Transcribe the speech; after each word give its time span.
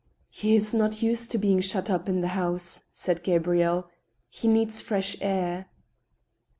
"He 0.41 0.55
is 0.55 0.73
not 0.73 1.03
used 1.03 1.29
to 1.29 1.37
being 1.37 1.59
shut 1.59 1.87
up 1.91 2.09
in 2.09 2.21
the 2.21 2.29
house," 2.29 2.85
said 2.91 3.21
Gabrielle;" 3.21 3.87
he 4.31 4.47
needs 4.47 4.81
fresh 4.81 5.15
air.' 5.21 5.67